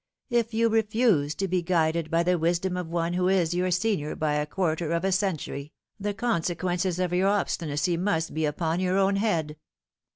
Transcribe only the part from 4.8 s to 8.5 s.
of a century, the consequences of your obstinacy must be